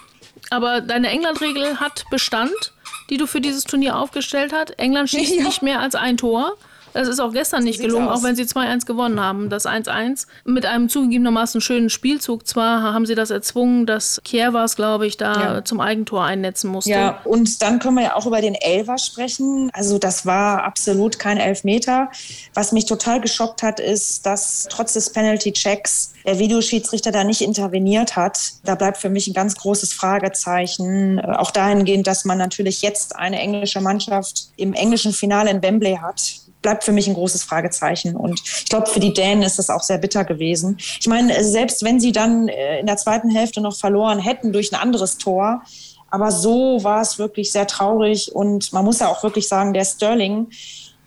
Aber 0.49 0.81
deine 0.81 1.09
England-Regel 1.09 1.79
hat 1.79 2.05
Bestand, 2.09 2.73
die 3.09 3.17
du 3.17 3.27
für 3.27 3.41
dieses 3.41 3.63
Turnier 3.63 3.97
aufgestellt 3.97 4.53
hast. 4.53 4.79
England 4.79 5.09
schießt 5.09 5.35
ja. 5.35 5.43
nicht 5.43 5.61
mehr 5.61 5.79
als 5.79 5.95
ein 5.95 6.17
Tor. 6.17 6.57
Das 6.93 7.07
ist 7.07 7.19
auch 7.19 7.31
gestern 7.31 7.63
nicht 7.63 7.79
gelungen, 7.79 8.07
aus. 8.07 8.19
auch 8.19 8.23
wenn 8.23 8.35
sie 8.35 8.43
2-1 8.43 8.85
gewonnen 8.85 9.19
haben. 9.19 9.49
Das 9.49 9.65
1-1 9.65 10.27
mit 10.45 10.65
einem 10.65 10.89
zugegebenermaßen 10.89 11.61
schönen 11.61 11.89
Spielzug. 11.89 12.47
Zwar 12.47 12.81
haben 12.93 13.05
sie 13.05 13.15
das 13.15 13.29
erzwungen, 13.29 13.85
dass 13.85 14.21
Kier 14.23 14.53
war 14.53 14.65
es, 14.65 14.75
glaube 14.75 15.07
ich, 15.07 15.17
da 15.17 15.55
ja. 15.55 15.65
zum 15.65 15.79
Eigentor 15.79 16.23
einnetzen 16.23 16.69
musste. 16.69 16.91
Ja, 16.91 17.21
und 17.23 17.61
dann 17.61 17.79
können 17.79 17.95
wir 17.95 18.03
ja 18.03 18.15
auch 18.15 18.25
über 18.25 18.41
den 18.41 18.55
Elfer 18.55 18.97
sprechen. 18.97 19.69
Also 19.73 19.97
das 19.97 20.25
war 20.25 20.63
absolut 20.63 21.19
kein 21.19 21.37
Elfmeter. 21.37 22.09
Was 22.53 22.71
mich 22.71 22.85
total 22.85 23.21
geschockt 23.21 23.63
hat, 23.63 23.79
ist, 23.79 24.25
dass 24.25 24.67
trotz 24.69 24.93
des 24.93 25.11
Penalty-Checks 25.11 26.13
der 26.25 26.39
Videoschiedsrichter 26.39 27.11
da 27.11 27.23
nicht 27.23 27.41
interveniert 27.41 28.15
hat. 28.15 28.37
Da 28.63 28.75
bleibt 28.75 28.97
für 28.97 29.09
mich 29.09 29.27
ein 29.27 29.33
ganz 29.33 29.55
großes 29.55 29.93
Fragezeichen. 29.93 31.19
Auch 31.19 31.51
dahingehend, 31.51 32.05
dass 32.07 32.25
man 32.25 32.37
natürlich 32.37 32.81
jetzt 32.81 33.15
eine 33.15 33.39
englische 33.39 33.81
Mannschaft 33.81 34.49
im 34.57 34.73
englischen 34.73 35.13
Finale 35.13 35.49
in 35.49 35.61
Wembley 35.61 35.97
hat 36.01 36.40
bleibt 36.61 36.83
für 36.83 36.91
mich 36.91 37.07
ein 37.07 37.13
großes 37.13 37.43
Fragezeichen. 37.43 38.15
Und 38.15 38.41
ich 38.43 38.69
glaube, 38.69 38.87
für 38.87 38.99
die 38.99 39.13
Dänen 39.13 39.43
ist 39.43 39.59
das 39.59 39.69
auch 39.69 39.83
sehr 39.83 39.97
bitter 39.97 40.23
gewesen. 40.25 40.77
Ich 40.99 41.07
meine, 41.07 41.43
selbst 41.43 41.83
wenn 41.83 41.99
sie 41.99 42.11
dann 42.11 42.47
äh, 42.47 42.79
in 42.79 42.85
der 42.85 42.97
zweiten 42.97 43.29
Hälfte 43.29 43.61
noch 43.61 43.75
verloren 43.75 44.19
hätten 44.19 44.53
durch 44.53 44.71
ein 44.71 44.79
anderes 44.79 45.17
Tor, 45.17 45.61
aber 46.09 46.31
so 46.31 46.83
war 46.83 47.01
es 47.01 47.17
wirklich 47.17 47.51
sehr 47.51 47.67
traurig. 47.67 48.35
Und 48.35 48.73
man 48.73 48.85
muss 48.85 48.99
ja 48.99 49.07
auch 49.07 49.23
wirklich 49.23 49.47
sagen, 49.47 49.73
der 49.73 49.85
Sterling, 49.85 50.49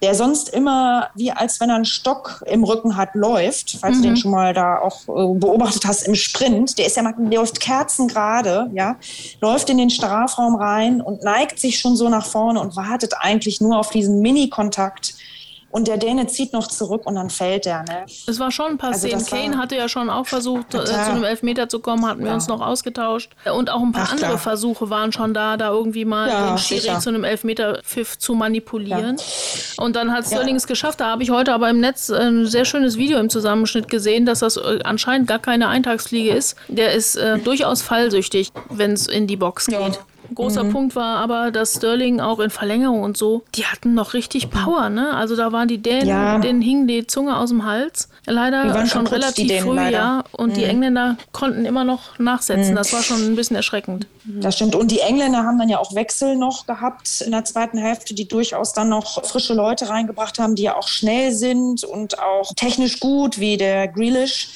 der 0.03 0.15
sonst 0.15 0.49
immer 0.49 1.09
wie 1.15 1.31
als 1.31 1.61
wenn 1.61 1.71
er 1.71 1.77
einen 1.77 1.85
Stock 1.85 2.43
im 2.47 2.65
Rücken 2.65 2.97
hat, 2.97 3.15
läuft, 3.15 3.79
falls 3.81 3.99
mhm. 3.99 4.03
du 4.03 4.09
den 4.09 4.13
mhm. 4.13 4.17
schon 4.17 4.31
mal 4.33 4.55
da 4.55 4.79
auch 4.79 5.03
äh, 5.03 5.39
beobachtet 5.39 5.87
hast 5.87 6.03
im 6.09 6.15
Sprint, 6.15 6.79
der 6.79 6.87
ist 6.87 6.97
ja 6.97 7.03
der 7.03 7.39
läuft 7.39 7.61
kerzengerade, 7.61 8.71
ja, 8.75 8.97
läuft 9.41 9.71
in 9.71 9.79
den 9.79 9.91
Strafraum 9.91 10.57
rein 10.57 11.01
und 11.01 11.23
neigt 11.23 11.59
sich 11.59 11.79
schon 11.79 11.97
so 11.97 12.09
nach 12.09 12.27
vorne 12.27 12.61
und 12.61 12.77
wartet 12.77 13.15
eigentlich 13.19 13.61
nur 13.61 13.79
auf 13.79 13.91
diesen 13.91 14.21
Mini-Kontakt 14.21 15.15
und 15.75 15.89
der 15.89 15.97
Däne 15.97 16.29
zieht 16.29 16.53
noch 16.53 16.69
zurück 16.69 17.03
und 17.05 17.17
dann 17.17 17.31
fällt 17.31 17.67
er. 17.67 17.83
Ne? 17.83 18.07
Es 18.29 18.39
war 18.39 18.53
schon 18.53 18.79
passiert. 18.79 19.15
Also 19.15 19.35
Kane 19.35 19.59
hatte 19.59 19.75
ja 19.75 19.89
schon 19.89 20.09
auch 20.09 20.25
versucht, 20.25 20.73
äh, 20.73 20.85
zu 20.85 20.95
einem 20.95 21.25
Elfmeter 21.25 21.69
zu 21.69 21.81
kommen, 21.81 22.07
hatten 22.07 22.25
wir 22.25 22.33
uns 22.33 22.47
noch 22.47 22.61
ausgetauscht. 22.61 23.33
Und 23.53 23.71
auch 23.71 23.83
ein 23.83 23.91
paar 23.91 24.05
Ach, 24.07 24.13
andere 24.13 24.29
klar. 24.29 24.39
Versuche 24.39 24.89
waren 24.89 25.11
schon 25.11 25.35
da, 25.35 25.57
da 25.57 25.71
irgendwie 25.71 26.05
mal 26.05 26.29
ja, 26.29 26.47
den 26.51 26.59
Schiri 26.59 26.97
zu 27.01 27.09
einem 27.09 27.25
Elfmeter-Pfiff 27.25 28.19
zu 28.19 28.37
manipulieren. 28.37 29.17
Ja. 29.17 29.83
Und 29.83 29.97
dann 29.97 30.13
hat 30.13 30.27
Sterling 30.27 30.55
es 30.55 30.69
geschafft. 30.69 31.01
Da 31.01 31.07
habe 31.07 31.25
ich 31.25 31.31
heute 31.31 31.53
aber 31.53 31.69
im 31.71 31.81
Netz 31.81 32.09
ein 32.09 32.47
sehr 32.47 32.67
schönes 32.67 32.97
Video 32.97 33.19
im 33.19 33.29
Zusammenschnitt 33.29 33.89
gesehen, 33.89 34.27
dass 34.27 34.39
das 34.39 34.57
äh, 34.57 34.79
anscheinend 34.85 35.27
gar 35.27 35.41
keine 35.41 35.67
Eintagsfliege 35.67 36.31
ist. 36.31 36.55
Der 36.69 36.93
ist 36.93 37.17
äh, 37.17 37.41
durchaus 37.41 37.83
fallsüchtig, 37.83 38.53
wenn 38.71 38.93
es 38.93 39.09
in 39.09 39.27
die 39.27 39.37
Box 39.37 39.67
geht. 39.67 39.99
Großer 40.35 40.65
mhm. 40.65 40.73
Punkt 40.73 40.97
war 40.97 41.19
aber, 41.19 41.51
dass 41.51 41.75
Sterling 41.75 42.21
auch 42.21 42.39
in 42.41 42.51
Verlängerung 42.51 43.03
und 43.03 43.17
so, 43.17 43.43
die 43.55 43.67
hatten 43.67 43.95
noch 43.95 44.15
richtig 44.15 44.51
Power, 44.51 44.89
ne? 44.89 45.15
Also 45.15 45.37
da 45.37 45.53
waren 45.53 45.69
die 45.69 45.79
Dänen, 45.79 46.09
ja. 46.09 46.39
denen 46.39 46.63
hing 46.63 46.87
die 46.87 47.07
Zunge 47.07 47.37
aus 47.37 47.51
dem 47.51 47.65
Hals. 47.65 48.09
Leider 48.27 48.87
schon 48.87 49.05
kaputt, 49.05 49.13
relativ 49.13 49.63
früh, 49.63 49.77
leider. 49.77 49.99
ja. 49.99 50.25
Und 50.33 50.51
mhm. 50.51 50.55
die 50.55 50.65
Engländer 50.65 51.17
konnten 51.33 51.65
immer 51.65 51.85
noch 51.85 52.19
nachsetzen. 52.19 52.73
Mhm. 52.73 52.77
Das 52.77 52.93
war 52.93 53.03
schon 53.03 53.25
ein 53.25 53.37
bisschen 53.37 53.57
erschreckend. 53.57 54.07
Das 54.25 54.57
stimmt. 54.57 54.75
Und 54.75 54.91
die 54.91 55.01
Engländer 55.01 55.45
haben 55.45 55.59
dann 55.59 55.69
ja 55.69 55.79
auch 55.79 55.95
Wechsel 55.95 56.37
noch 56.37 56.67
gehabt 56.67 57.21
in 57.21 57.33
der 57.33 57.45
zweiten 57.45 57.77
Hälfte, 57.77 58.15
die 58.15 58.27
durchaus 58.27 58.73
dann 58.73 58.89
noch 58.89 59.25
frische 59.25 59.53
Leute 59.53 59.89
reingebracht 59.91 60.39
haben, 60.39 60.55
die 60.55 60.63
ja 60.63 60.77
auch 60.77 60.89
schnell 60.89 61.33
sind 61.33 61.85
und 61.85 62.19
auch 62.19 62.53
technisch 62.55 63.01
gut, 63.01 63.39
wie 63.39 63.57
der 63.57 63.89
Grealish 63.89 64.49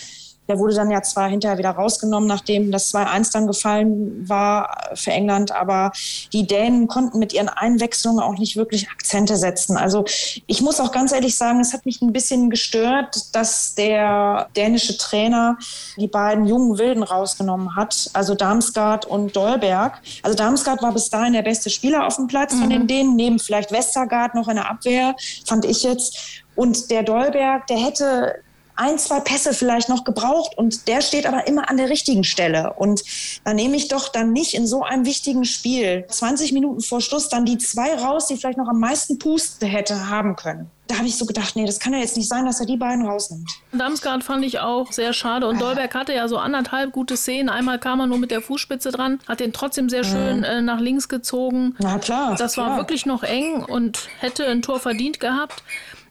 der 0.49 0.59
wurde 0.59 0.75
dann 0.75 0.91
ja 0.91 1.03
zwar 1.03 1.29
hinterher 1.29 1.59
wieder 1.59 1.71
rausgenommen, 1.71 2.27
nachdem 2.27 2.73
das 2.73 2.93
2-1 2.95 3.33
dann 3.33 3.47
gefallen 3.47 4.29
war 4.29 4.91
für 4.95 5.11
England, 5.11 5.53
aber 5.53 5.93
die 6.33 6.47
Dänen 6.47 6.89
konnten 6.89 7.19
mit 7.19 7.35
ihren 7.35 7.49
Einwechslungen 7.49 8.23
auch 8.23 8.39
nicht 8.39 8.57
wirklich 8.57 8.89
Akzente 8.89 9.37
setzen. 9.37 9.77
Also 9.77 10.05
ich 10.47 10.63
muss 10.63 10.81
auch 10.81 10.91
ganz 10.91 11.13
ehrlich 11.13 11.37
sagen, 11.37 11.61
es 11.61 11.75
hat 11.75 11.85
mich 11.85 12.01
ein 12.01 12.13
bisschen 12.13 12.49
gestört, 12.49 13.35
dass 13.35 13.75
der 13.75 14.49
dänische 14.57 14.97
Trainer 14.97 15.59
die 15.97 16.09
beiden 16.09 16.47
jungen 16.47 16.79
Wilden 16.79 17.03
rausgenommen 17.03 17.77
hat, 17.77 18.11
also 18.15 18.35
Damsgaard 18.35 19.05
und 19.05 19.37
Dolberg. 19.37 20.01
Also 20.23 20.37
Damsgaard 20.37 20.83
war 20.83 20.93
bis 20.93 21.11
dahin 21.11 21.35
der 21.35 21.43
beste 21.43 21.69
Spieler 21.69 22.07
auf 22.07 22.17
dem 22.17 22.27
Platz 22.27 22.55
mhm. 22.55 22.61
von 22.61 22.71
den 22.71 22.87
Dänen, 22.87 23.17
neben 23.17 23.39
vielleicht 23.39 23.71
Westergaard 23.71 24.35
noch 24.35 24.49
in 24.49 24.57
der 24.57 24.71
Abwehr, 24.71 25.15
fand 25.47 25.67
ich 25.67 25.83
jetzt. 25.83 26.43
Und 26.55 26.91
der 26.91 27.03
Dolberg, 27.03 27.67
der 27.69 27.77
hätte 27.77 28.35
ein, 28.79 28.99
zwei 28.99 29.21
Pässe 29.21 29.53
vielleicht 29.53 29.89
noch 29.89 30.05
gebraucht 30.05 30.57
und 30.57 30.89
der 30.89 31.01
steht 31.01 31.27
aber 31.27 31.47
immer 31.47 31.69
an 31.69 31.77
der 31.77 31.91
richtigen 31.91 32.25
Stelle. 32.25 32.75
Und 32.75 33.03
da 33.45 33.53
nehme 33.53 33.77
ich 33.77 33.89
doch 33.89 34.09
dann 34.09 34.33
nicht 34.33 34.55
in 34.55 34.67
so 34.67 34.83
einem 34.83 35.05
wichtigen 35.05 35.45
Spiel 35.45 36.05
20 36.09 36.53
Minuten 36.53 36.81
vor 36.81 37.01
Schluss 37.01 37.29
dann 37.29 37.45
die 37.45 37.59
zwei 37.59 37.95
raus, 37.95 38.27
die 38.27 38.37
vielleicht 38.37 38.59
noch 38.59 38.69
am 38.69 38.81
meisten 38.81 39.19
Puste 39.19 39.67
hätte 39.67 40.09
haben 40.09 40.37
können 40.37 40.71
da 40.89 40.97
habe 40.97 41.07
ich 41.07 41.17
so 41.17 41.27
gedacht, 41.27 41.55
nee, 41.55 41.67
das 41.67 41.79
kann 41.79 41.93
ja 41.93 41.99
jetzt 41.99 42.17
nicht 42.17 42.29
sein, 42.29 42.47
dass 42.47 42.61
er 42.61 42.67
die 42.67 42.79
beiden 42.79 43.07
rausnimmt. 43.07 43.51
Damsgaard 43.73 44.25
fand 44.25 44.43
ich 44.45 44.59
auch 44.59 44.91
sehr 44.91 45.13
schade. 45.13 45.47
Und 45.47 45.61
Dolberg 45.61 45.95
hatte 45.95 46.15
ja 46.15 46.27
so 46.29 46.39
anderthalb 46.39 46.93
gute 46.93 47.17
Szenen. 47.19 47.51
Einmal 47.51 47.79
kam 47.79 48.01
er 48.01 48.07
nur 48.07 48.17
mit 48.17 48.31
der 48.31 48.41
Fußspitze 48.41 48.91
dran, 48.91 49.21
hat 49.29 49.41
den 49.41 49.53
trotzdem 49.53 49.91
sehr 49.91 50.03
schön 50.03 50.45
äh, 50.45 50.63
nach 50.63 50.81
links 50.81 51.09
gezogen. 51.09 51.77
Na 51.79 51.99
klar. 51.99 52.37
Das 52.37 52.55
klar. 52.55 52.71
war 52.71 52.77
wirklich 52.79 53.05
noch 53.05 53.23
eng 53.23 53.63
und 53.63 54.09
hätte 54.19 54.47
ein 54.47 54.63
Tor 54.63 54.81
verdient 54.81 55.21
gehabt. 55.21 55.63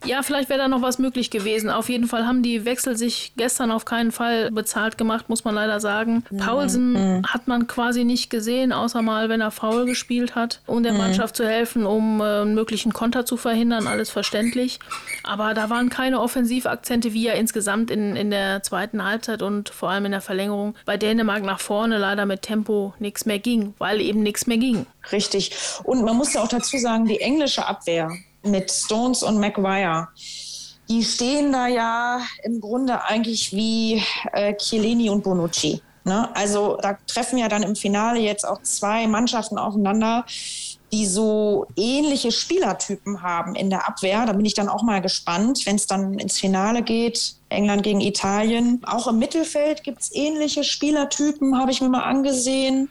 Ja, 0.06 0.22
vielleicht 0.24 0.50
wäre 0.50 0.60
da 0.60 0.68
noch 0.68 0.82
was 0.82 1.00
möglich 1.00 1.32
gewesen. 1.32 1.70
Auf 1.70 1.90
jeden 1.90 2.08
Fall 2.08 2.26
haben 2.26 2.44
die 2.44 2.66
Wechsel 2.66 2.96
sich 2.96 3.34
gestern 3.36 3.72
auf 3.72 3.86
keinen 3.86 4.12
Fall 4.12 4.52
bezahlt 4.52 4.98
gemacht, 4.98 5.30
muss 5.30 5.44
man 5.44 5.56
leider 5.56 5.80
sagen. 5.80 6.24
Mhm. 6.30 6.38
Paulsen 6.38 6.94
mhm. 6.94 7.26
hat 7.26 7.48
man 7.48 7.68
quasi 7.68 8.04
nicht 8.04 8.30
gesehen, 8.30 8.72
außer 8.72 9.02
mal, 9.02 9.30
wenn 9.30 9.42
er 9.42 9.52
faul 9.52 9.86
gespielt 9.86 10.36
hat, 10.36 10.62
um 10.66 10.84
der 10.84 10.94
mhm. 10.94 11.00
Mannschaft 11.00 11.36
zu 11.36 11.46
helfen, 11.48 11.86
um 11.86 12.22
äh, 12.22 12.42
einen 12.42 12.56
möglichen 12.56 12.94
Konter 12.94 13.26
zu 13.26 13.38
verhindern. 13.38 13.88
Alles 13.88 14.10
verständlich. 14.10 14.80
Aber 15.24 15.54
da 15.54 15.70
waren 15.70 15.90
keine 15.90 16.22
Offensivakzente, 16.22 17.14
wie 17.14 17.24
ja 17.24 17.34
insgesamt 17.34 17.92
in, 17.92 18.16
in 18.16 18.30
der 18.30 18.64
zweiten 18.64 19.04
Halbzeit 19.04 19.42
und 19.42 19.70
vor 19.70 19.90
allem 19.90 20.06
in 20.06 20.12
der 20.12 20.22
Verlängerung 20.22 20.76
bei 20.86 20.98
Dänemark 20.98 21.44
nach 21.44 21.60
vorne 21.60 21.98
leider 21.98 22.26
mit 22.26 22.44
Tempo 22.44 22.94
nichts 23.00 23.26
mehr 23.26 23.40
ging, 23.40 23.74
weil 23.78 24.02
eben 24.02 24.22
nichts 24.22 24.48
mehr 24.48 24.58
ging. 24.58 24.86
Richtig. 25.12 25.52
Und 25.84 26.04
man 26.04 26.16
muss 26.16 26.34
ja 26.34 26.42
auch 26.42 26.48
dazu 26.48 26.78
sagen, 26.78 27.06
die 27.06 27.22
englische 27.22 27.66
Abwehr 27.66 28.12
mit 28.50 28.72
Stones 28.72 29.24
und 29.24 29.40
Maguire. 29.40 30.08
Die 30.90 31.04
stehen 31.04 31.52
da 31.52 31.68
ja 31.68 32.22
im 32.44 32.62
Grunde 32.62 33.04
eigentlich 33.04 33.52
wie 33.54 34.02
äh, 34.32 34.56
Chiellini 34.56 35.10
und 35.10 35.24
Bonucci. 35.24 35.82
Ne? 36.08 36.34
Also 36.36 36.78
da 36.82 36.98
treffen 37.06 37.38
ja 37.38 37.50
dann 37.50 37.64
im 37.64 37.76
Finale 37.76 38.20
jetzt 38.20 38.48
auch 38.48 38.62
zwei 38.62 39.08
Mannschaften 39.08 39.58
aufeinander, 39.58 40.26
die 40.92 41.06
so 41.06 41.68
ähnliche 41.76 42.32
Spielertypen 42.32 43.22
haben 43.22 43.56
in 43.56 43.70
der 43.70 43.88
Abwehr. 43.88 44.26
Da 44.26 44.34
bin 44.34 44.46
ich 44.46 44.54
dann 44.54 44.70
auch 44.70 44.84
mal 44.84 45.02
gespannt, 45.02 45.66
wenn 45.66 45.76
es 45.76 45.88
dann 45.88 46.18
ins 46.20 46.40
Finale 46.40 46.82
geht. 46.82 47.36
England 47.50 47.84
gegen 47.84 48.02
Italien. 48.02 48.82
Auch 48.86 49.08
im 49.08 49.20
Mittelfeld 49.20 49.84
gibt 49.84 50.02
es 50.02 50.14
ähnliche 50.14 50.64
Spielertypen, 50.64 51.58
habe 51.58 51.72
ich 51.72 51.80
mir 51.80 51.88
mal 51.90 52.04
angesehen. 52.04 52.90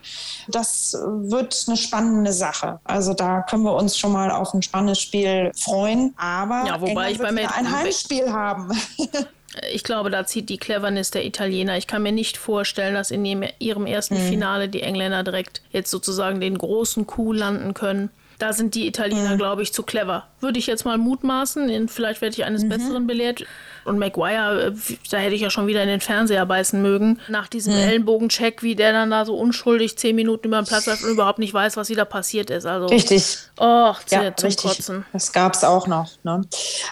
Das 0.48 0.96
wird 1.04 1.64
eine 1.66 1.76
spannende 1.76 2.32
Sache. 2.32 2.80
Also 2.84 3.12
da 3.12 3.42
können 3.42 3.64
wir 3.64 3.74
uns 3.74 3.98
schon 3.98 4.12
mal 4.12 4.30
auf 4.30 4.54
ein 4.54 4.62
spannendes 4.62 5.00
Spiel 5.00 5.52
freuen. 5.54 6.14
Aber 6.16 6.64
ja, 6.66 6.80
wobei 6.80 7.10
England 7.10 7.38
ich 7.38 7.46
bei 7.46 7.54
ein 7.54 7.70
Heimspiel 7.70 8.32
haben. 8.32 8.70
ich 9.72 9.84
glaube, 9.84 10.10
da 10.10 10.26
zieht 10.26 10.48
die 10.48 10.58
Cleverness 10.58 11.10
der 11.10 11.24
Italiener. 11.24 11.76
Ich 11.76 11.86
kann 11.86 12.02
mir 12.02 12.12
nicht 12.12 12.36
vorstellen, 12.36 12.94
dass 12.94 13.10
in 13.10 13.24
ihrem 13.58 13.86
ersten 13.86 14.14
mhm. 14.14 14.28
Finale 14.28 14.68
die 14.68 14.82
Engländer 14.82 15.22
direkt 15.22 15.62
jetzt 15.70 15.90
sozusagen 15.90 16.40
den 16.40 16.58
großen 16.58 17.06
Coup 17.06 17.34
landen 17.34 17.74
können. 17.74 18.10
Da 18.38 18.52
sind 18.52 18.74
die 18.74 18.86
Italiener, 18.86 19.30
mhm. 19.30 19.38
glaube 19.38 19.62
ich, 19.62 19.72
zu 19.72 19.82
clever. 19.82 20.24
Würde 20.40 20.58
ich 20.58 20.66
jetzt 20.66 20.84
mal 20.84 20.98
mutmaßen. 20.98 21.88
Vielleicht 21.88 22.20
werde 22.20 22.34
ich 22.34 22.44
eines 22.44 22.64
mhm. 22.64 22.68
Besseren 22.68 23.06
belehrt. 23.06 23.44
Und 23.86 23.98
Maguire, 23.98 24.66
äh, 24.66 24.72
da 25.10 25.18
hätte 25.18 25.34
ich 25.34 25.40
ja 25.40 25.48
schon 25.48 25.68
wieder 25.68 25.82
in 25.82 25.88
den 25.88 26.00
Fernseher 26.00 26.44
beißen 26.44 26.82
mögen. 26.82 27.20
Nach 27.28 27.46
diesem 27.46 27.72
mhm. 27.72 27.80
Ellenbogencheck, 27.80 28.62
wie 28.62 28.74
der 28.74 28.92
dann 28.92 29.10
da 29.10 29.24
so 29.24 29.36
unschuldig 29.36 29.96
zehn 29.96 30.16
Minuten 30.16 30.48
über 30.48 30.60
den 30.60 30.66
Platz 30.66 30.86
läuft 30.86 31.04
und 31.04 31.10
überhaupt 31.10 31.38
nicht 31.38 31.54
weiß, 31.54 31.76
was 31.76 31.88
wieder 31.88 32.04
passiert 32.04 32.50
ist. 32.50 32.66
Also, 32.66 32.86
richtig. 32.86 33.38
Oh, 33.58 33.94
ja, 34.10 34.34
zum 34.36 34.46
richtig. 34.46 34.70
Kotzen. 34.70 35.06
Das 35.12 35.32
gab 35.32 35.54
es 35.54 35.64
auch 35.64 35.86
noch. 35.86 36.10
Ne? 36.24 36.42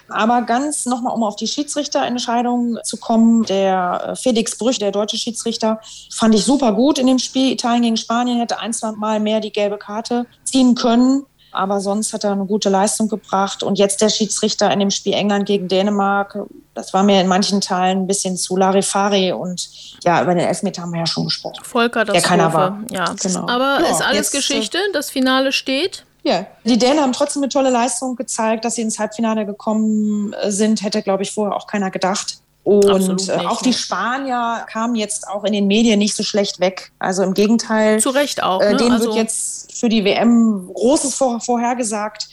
Aber 0.09 0.43
ganz 0.43 0.87
nochmal, 0.87 1.15
um 1.15 1.25
auf 1.25 1.37
die 1.37 1.49
Schiedsrichterentscheidung 1.49 2.79
zu 2.85 2.97
kommen, 2.97 3.43
der 3.43 4.09
äh, 4.09 4.17
Felix 4.17 4.57
Brüch, 4.57 4.79
der 4.79 4.93
deutsche 4.93 5.19
Schiedsrichter, 5.19 5.81
fand 6.15 6.35
ich 6.35 6.45
super 6.45 6.73
gut 6.73 6.99
in 6.99 7.07
dem 7.07 7.19
Spiel. 7.19 7.53
Italien 7.53 7.83
gegen 7.83 7.97
Spanien 7.97 8.39
hätte 8.39 8.61
ein, 8.61 8.73
zwei 8.73 8.93
Mal 8.93 9.21
mehr 9.21 9.41
die 9.41 9.53
gelbe 9.53 9.79
Karte 9.79 10.27
ziehen 10.45 10.75
können 10.75 11.27
aber 11.55 11.81
sonst 11.81 12.13
hat 12.13 12.25
er 12.25 12.33
eine 12.33 12.47
gute 12.47 12.69
Leistung 12.69 13.09
gebracht. 13.09 13.63
Und 13.63 13.79
jetzt 13.79 14.01
der 14.01 14.09
Schiedsrichter 14.09 14.71
in 14.73 14.81
dem 14.81 14.91
Spiel 14.91 15.15
England 15.15 15.47
gegen 15.47 15.69
Dänemark, 15.69 16.39
das 16.75 16.93
war 16.93 17.03
mir 17.03 17.21
in 17.21 17.27
manchen 17.27 17.61
Teilen 17.61 18.01
ein 18.01 18.07
bisschen 18.07 18.37
zu 18.37 18.57
Larifari. 18.57 19.33
Und 19.33 19.69
ja, 20.05 20.23
über 20.23 20.35
den 20.35 20.47
Elfmeter 20.47 20.83
haben 20.83 20.93
wir 20.93 21.01
ja 21.01 21.07
schon 21.07 21.25
gesprochen. 21.25 21.63
Volker, 21.65 22.05
das 22.05 22.15
der 22.15 22.23
keiner 22.23 22.53
war. 22.53 22.81
Ja, 22.91 23.15
genau. 23.21 23.49
Aber 23.49 23.81
ja, 23.81 23.91
ist 23.91 24.03
alles 24.03 24.33
jetzt, 24.33 24.33
Geschichte. 24.33 24.79
Das 24.93 25.11
Finale 25.11 25.53
steht. 25.53 26.05
Ja, 26.25 26.47
die 26.65 26.79
Dänen 26.79 27.01
haben 27.01 27.13
trotzdem 27.13 27.43
eine 27.43 27.51
tolle 27.51 27.69
Leistung 27.69 28.17
gezeigt, 28.17 28.65
dass 28.65 28.77
sie 28.77 28.83
ins 28.83 28.99
Halbfinale 28.99 29.45
gekommen 29.45 30.35
sind, 30.49 30.83
hätte, 30.83 31.03
glaube 31.03 31.23
ich, 31.23 31.33
vorher 31.33 31.55
auch 31.55 31.67
keiner 31.67 31.91
gedacht. 31.91 32.39
Und 32.65 33.29
äh, 33.29 33.33
auch 33.47 33.61
die 33.61 33.75
Spanier 33.75 34.65
kamen 34.71 34.95
jetzt 34.97 35.29
auch 35.29 35.45
in 35.45 35.53
den 35.53 35.67
Medien 35.67 35.99
nicht 35.99 36.17
so 36.17 36.23
schlecht 36.23 36.61
weg. 36.61 36.93
Also 36.99 37.23
im 37.23 37.35
Gegenteil. 37.35 38.01
Zu 38.01 38.11
Recht 38.11 38.43
auch. 38.43 38.61
Äh, 38.63 38.73
ne? 38.73 38.77
denen 38.79 38.93
also 38.93 39.07
wird 39.07 39.17
jetzt 39.17 39.79
für 39.79 39.91
die 39.91 40.05
WM 40.05 40.71
Großes 40.73 41.15
vor, 41.15 41.41
vorhergesagt. 41.41 42.27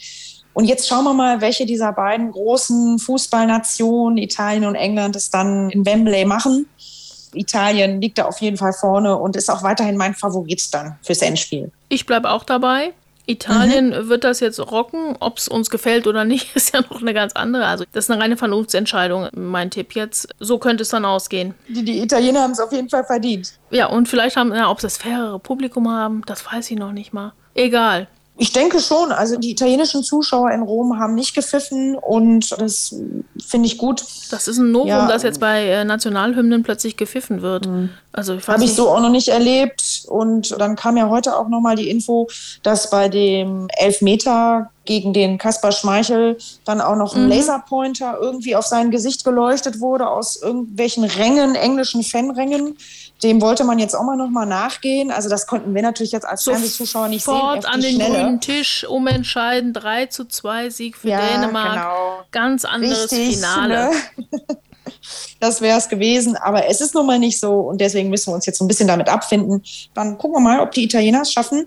Und 0.54 0.64
jetzt 0.64 0.88
schauen 0.88 1.04
wir 1.04 1.14
mal, 1.14 1.40
welche 1.42 1.66
dieser 1.66 1.92
beiden 1.92 2.30
großen 2.30 2.98
Fußballnationen, 2.98 4.18
Italien 4.18 4.64
und 4.64 4.74
England, 4.74 5.16
es 5.16 5.30
dann 5.30 5.70
in 5.70 5.84
Wembley 5.84 6.24
machen. 6.24 6.66
Italien 7.34 8.00
liegt 8.00 8.18
da 8.18 8.24
auf 8.26 8.40
jeden 8.40 8.56
Fall 8.56 8.72
vorne 8.72 9.16
und 9.16 9.36
ist 9.36 9.50
auch 9.50 9.62
weiterhin 9.62 9.96
mein 9.96 10.14
Favorit 10.14 10.62
dann 10.72 10.98
fürs 11.02 11.22
Endspiel. 11.22 11.70
Ich 11.88 12.06
bleibe 12.06 12.30
auch 12.30 12.44
dabei. 12.44 12.92
Italien 13.26 13.90
mhm. 13.90 14.08
wird 14.08 14.24
das 14.24 14.40
jetzt 14.40 14.58
rocken. 14.58 15.16
Ob 15.20 15.38
es 15.38 15.48
uns 15.48 15.70
gefällt 15.70 16.06
oder 16.06 16.24
nicht, 16.24 16.48
ist 16.56 16.74
ja 16.74 16.80
noch 16.80 17.00
eine 17.00 17.14
ganz 17.14 17.34
andere. 17.34 17.66
Also, 17.66 17.84
das 17.92 18.04
ist 18.04 18.10
eine 18.10 18.20
reine 18.22 18.36
Vernunftsentscheidung, 18.36 19.28
mein 19.34 19.70
Tipp 19.70 19.94
jetzt. 19.94 20.28
So 20.40 20.58
könnte 20.58 20.82
es 20.82 20.88
dann 20.88 21.04
ausgehen. 21.04 21.54
Die, 21.68 21.84
die 21.84 22.00
Italiener 22.00 22.42
haben 22.42 22.52
es 22.52 22.60
auf 22.60 22.72
jeden 22.72 22.88
Fall 22.88 23.04
verdient. 23.04 23.52
Ja, 23.70 23.86
und 23.86 24.08
vielleicht 24.08 24.36
haben, 24.36 24.52
ja, 24.54 24.70
ob 24.70 24.80
sie 24.80 24.86
das 24.86 24.96
fairere 24.96 25.38
Publikum 25.38 25.90
haben, 25.90 26.22
das 26.26 26.44
weiß 26.50 26.70
ich 26.70 26.78
noch 26.78 26.92
nicht 26.92 27.12
mal. 27.12 27.32
Egal. 27.54 28.08
Ich 28.42 28.52
denke 28.52 28.80
schon. 28.80 29.12
Also 29.12 29.38
die 29.38 29.52
italienischen 29.52 30.02
Zuschauer 30.02 30.50
in 30.50 30.62
Rom 30.62 30.98
haben 30.98 31.14
nicht 31.14 31.32
gepfiffen 31.32 31.94
und 31.94 32.50
das 32.60 32.92
finde 33.38 33.68
ich 33.68 33.78
gut. 33.78 34.04
Das 34.32 34.48
ist 34.48 34.58
ein 34.58 34.72
Novum, 34.72 34.88
ja. 34.88 35.06
dass 35.06 35.22
jetzt 35.22 35.38
bei 35.38 35.64
äh, 35.64 35.84
Nationalhymnen 35.84 36.64
plötzlich 36.64 36.96
gepfiffen 36.96 37.40
wird. 37.40 37.68
Mhm. 37.68 37.90
Also 38.10 38.40
habe 38.48 38.64
ich 38.64 38.74
so 38.74 38.88
auch 38.88 39.00
noch 39.00 39.10
nicht 39.10 39.28
erlebt. 39.28 40.06
Und 40.08 40.60
dann 40.60 40.74
kam 40.74 40.96
ja 40.96 41.08
heute 41.08 41.36
auch 41.36 41.48
noch 41.48 41.60
mal 41.60 41.76
die 41.76 41.88
Info, 41.88 42.26
dass 42.64 42.90
bei 42.90 43.08
dem 43.08 43.68
Elfmeter 43.78 44.72
gegen 44.86 45.12
den 45.12 45.38
Kaspar 45.38 45.70
Schmeichel 45.70 46.36
dann 46.64 46.80
auch 46.80 46.96
noch 46.96 47.14
ein 47.14 47.26
mhm. 47.26 47.30
Laserpointer 47.30 48.18
irgendwie 48.20 48.56
auf 48.56 48.66
sein 48.66 48.90
Gesicht 48.90 49.22
geleuchtet 49.22 49.78
wurde 49.78 50.08
aus 50.08 50.34
irgendwelchen 50.42 51.04
Rängen, 51.04 51.54
englischen 51.54 52.02
Fanrängen. 52.02 52.76
Dem 53.22 53.40
wollte 53.40 53.64
man 53.64 53.78
jetzt 53.78 53.94
auch 53.94 54.02
mal 54.02 54.16
noch 54.16 54.28
mal 54.28 54.46
nachgehen. 54.46 55.10
Also 55.10 55.28
das 55.28 55.46
konnten 55.46 55.74
wir 55.74 55.82
natürlich 55.82 56.12
jetzt 56.12 56.26
als 56.26 56.44
Fernsehzuschauer 56.44 57.08
nicht 57.08 57.24
sehen. 57.24 57.34
Sofort 57.34 57.66
an 57.66 57.80
den 57.80 57.94
Schnelle. 57.94 58.14
grünen 58.14 58.40
Tisch 58.40 58.84
umentscheiden. 58.88 59.72
3 59.72 60.06
zu 60.06 60.26
2 60.26 60.70
Sieg 60.70 60.96
für 60.96 61.08
ja, 61.08 61.20
Dänemark. 61.20 61.72
Genau. 61.72 62.18
Ganz 62.32 62.64
anderes 62.64 63.12
Richtig, 63.12 63.36
Finale. 63.36 63.90
Ne? 64.16 64.40
Das 65.40 65.60
wäre 65.60 65.78
es 65.78 65.88
gewesen, 65.88 66.36
aber 66.36 66.68
es 66.68 66.80
ist 66.80 66.94
nun 66.94 67.06
mal 67.06 67.18
nicht 67.18 67.40
so 67.40 67.60
und 67.60 67.80
deswegen 67.80 68.10
müssen 68.10 68.30
wir 68.30 68.34
uns 68.34 68.46
jetzt 68.46 68.58
so 68.58 68.64
ein 68.64 68.68
bisschen 68.68 68.86
damit 68.86 69.08
abfinden. 69.08 69.62
Dann 69.94 70.16
gucken 70.16 70.36
wir 70.36 70.40
mal, 70.40 70.60
ob 70.60 70.70
die 70.70 70.84
Italiener 70.84 71.22
es 71.22 71.32
schaffen, 71.32 71.66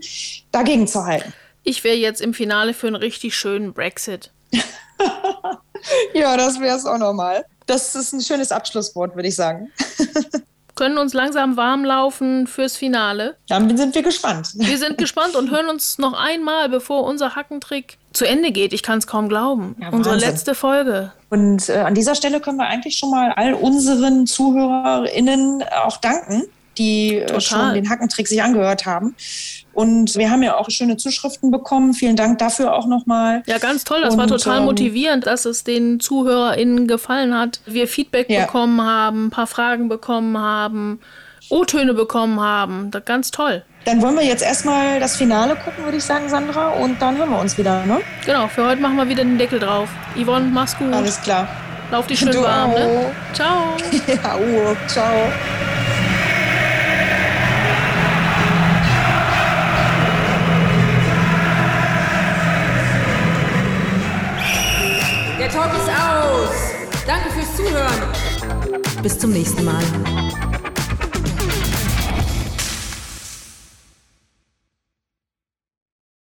dagegen 0.52 0.88
zu 0.88 1.06
halten. 1.06 1.34
Ich 1.64 1.84
wäre 1.84 1.98
jetzt 1.98 2.22
im 2.22 2.34
Finale 2.34 2.74
für 2.74 2.88
einen 2.88 2.96
richtig 2.96 3.36
schönen 3.36 3.74
Brexit. 3.74 4.32
ja, 6.14 6.38
das 6.38 6.60
wäre 6.60 6.78
es 6.78 6.86
auch 6.86 6.98
nochmal. 6.98 7.44
Das 7.66 7.96
ist 7.96 8.14
ein 8.14 8.22
schönes 8.22 8.52
Abschlusswort, 8.52 9.16
würde 9.16 9.28
ich 9.28 9.36
sagen. 9.36 9.72
können 10.76 10.98
uns 10.98 11.14
langsam 11.14 11.58
warm 11.58 11.84
laufen 11.86 12.48
fürs 12.48 12.76
Finale. 12.78 13.36
Dann 13.48 13.76
sind 13.78 13.96
wir 13.96 14.04
gespannt. 14.04 14.52
Wir 14.56 14.78
sind 14.78 14.98
gespannt 14.98 15.36
und 15.36 15.50
hören 15.50 15.70
uns 15.70 15.98
noch 15.98 16.14
einmal, 16.14 16.70
bevor 16.70 17.04
unser 17.06 17.36
Hackentrick 17.36 17.98
zu 18.14 18.26
Ende 18.26 18.52
geht. 18.52 18.74
Ich 18.74 18.84
kann 18.84 18.98
es 19.00 19.08
kaum 19.08 19.30
glauben. 19.30 19.76
Ja, 19.82 19.90
Unsere 19.90 20.16
letzte 20.16 20.56
Folge. 20.56 21.12
Und 21.30 21.70
äh, 21.70 21.80
an 21.80 21.96
dieser 21.96 22.16
Stelle 22.16 22.40
können 22.40 22.58
wir 22.58 22.68
eigentlich 22.68 22.98
schon 22.98 23.10
mal 23.10 23.32
all 23.36 23.54
unseren 23.54 24.28
ZuhörerInnen 24.28 25.64
auch 25.86 25.98
danken, 25.98 26.44
die 26.78 27.18
äh, 27.18 27.42
schon 27.42 27.74
den 27.74 27.90
Hackentrick 27.90 28.28
sich 28.28 28.42
angehört 28.42 28.86
haben. 28.86 29.16
Und 29.74 30.16
wir 30.16 30.30
haben 30.32 30.42
ja 30.42 30.56
auch 30.56 30.70
schöne 30.70 30.96
Zuschriften 30.96 31.52
bekommen. 31.52 31.94
Vielen 31.94 32.16
Dank 32.16 32.40
dafür 32.40 32.74
auch 32.74 32.88
nochmal. 32.88 33.44
Ja, 33.46 33.58
ganz 33.58 33.84
toll. 33.84 34.02
Das 34.02 34.14
und, 34.14 34.20
war 34.20 34.28
total 34.28 34.60
ähm, 34.60 34.66
motivierend, 34.66 35.28
dass 35.28 35.46
es 35.46 35.66
den 35.66 36.00
ZuhörerInnen 36.00 36.88
gefallen 36.88 37.38
hat. 37.38 37.60
Wir 37.66 37.88
Feedback 37.88 38.30
ja. 38.30 38.46
bekommen 38.46 38.82
haben, 38.82 39.28
ein 39.28 39.30
paar 39.32 39.48
Fragen 39.48 39.90
bekommen 39.90 40.38
haben, 40.38 41.00
O-Töne 41.50 41.94
bekommen 41.94 42.40
haben. 42.40 42.90
Das, 42.92 43.04
ganz 43.04 43.32
toll. 43.32 43.64
Dann 43.84 44.02
wollen 44.02 44.16
wir 44.16 44.26
jetzt 44.26 44.42
erstmal 44.42 45.00
das 45.00 45.18
Finale 45.18 45.56
gucken, 45.56 45.84
würde 45.84 45.98
ich 45.98 46.04
sagen, 46.04 46.30
Sandra. 46.30 46.70
Und 46.70 47.02
dann 47.02 47.18
hören 47.18 47.30
wir 47.30 47.40
uns 47.40 47.58
wieder, 47.58 47.86
ne? 47.86 48.00
Genau, 48.26 48.48
für 48.48 48.66
heute 48.66 48.82
machen 48.82 48.96
wir 48.96 49.10
wieder 49.10 49.24
den 49.24 49.38
Deckel 49.38 49.60
drauf. 49.60 49.90
Yvonne, 50.16 50.50
mach's 50.52 50.78
gut. 50.78 50.92
Alles 50.92 51.22
klar. 51.22 51.48
Lauf 51.92 52.08
dich 52.08 52.18
schön 52.20 52.34
warm, 52.34 52.72
ne? 52.72 53.12
Ciao. 53.34 53.76
ja, 54.08 54.38
Uhr. 54.38 54.76
Ciao. 54.88 55.14
Der 65.40 65.50
Talk 65.66 65.78
ist 65.78 65.90
aus. 65.90 67.06
Danke 67.08 67.30
fürs 67.32 67.56
Zuhören. 67.56 69.02
Bis 69.02 69.18
zum 69.18 69.32
nächsten 69.32 69.66
Mal. 69.66 69.84